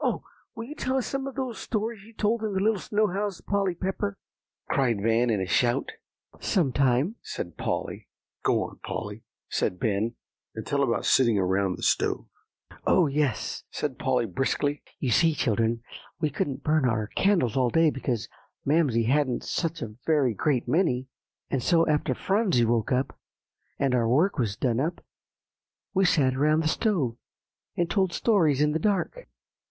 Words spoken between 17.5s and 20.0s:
all day because Mamsie hadn't such a